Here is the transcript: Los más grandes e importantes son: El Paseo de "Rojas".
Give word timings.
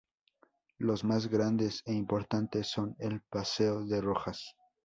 Los 0.79 1.03
más 1.03 1.27
grandes 1.27 1.83
e 1.85 1.93
importantes 1.93 2.65
son: 2.71 2.95
El 2.97 3.21
Paseo 3.21 3.85
de 3.85 4.01
"Rojas". 4.01 4.55